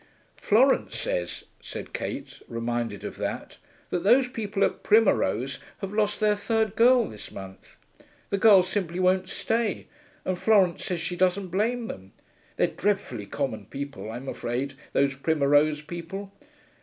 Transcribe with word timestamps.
'Florence 0.35 0.97
says,' 0.97 1.43
said 1.61 1.93
Kate, 1.93 2.41
reminded 2.47 3.03
of 3.03 3.17
that, 3.17 3.59
'that 3.91 4.03
those 4.03 4.27
people 4.27 4.63
at 4.63 4.81
Primmerose 4.81 5.59
have 5.77 5.91
lost 5.93 6.19
their 6.19 6.35
third 6.35 6.75
girl 6.75 7.07
this 7.07 7.29
month. 7.29 7.77
The 8.31 8.39
girls 8.39 8.67
simply 8.67 8.99
won't 8.99 9.29
stay, 9.29 9.85
and 10.25 10.39
Florence 10.39 10.85
says 10.85 10.99
she 10.99 11.15
doesn't 11.15 11.49
blame 11.49 11.85
them. 11.87 12.13
They're 12.57 12.65
dreadfully 12.65 13.27
common 13.27 13.67
people, 13.67 14.11
I'm 14.11 14.27
afraid, 14.27 14.73
those 14.93 15.13
Primmerose 15.15 15.83
people. 15.83 16.31